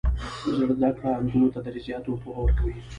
زده 0.79 0.89
کړه 0.97 1.09
نجونو 1.23 1.47
ته 1.53 1.59
د 1.65 1.67
ریاضیاتو 1.75 2.19
پوهه 2.21 2.39
ورکوي. 2.43 2.77